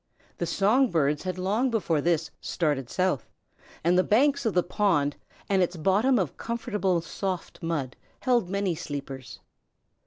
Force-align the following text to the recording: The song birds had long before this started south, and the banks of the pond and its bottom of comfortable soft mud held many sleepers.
The 0.39 0.47
song 0.47 0.89
birds 0.89 1.21
had 1.21 1.37
long 1.37 1.69
before 1.69 2.01
this 2.01 2.31
started 2.41 2.89
south, 2.89 3.29
and 3.83 3.95
the 3.99 4.03
banks 4.03 4.47
of 4.47 4.55
the 4.55 4.63
pond 4.63 5.15
and 5.47 5.61
its 5.61 5.77
bottom 5.77 6.17
of 6.17 6.37
comfortable 6.37 7.01
soft 7.01 7.61
mud 7.61 7.95
held 8.21 8.49
many 8.49 8.73
sleepers. 8.73 9.41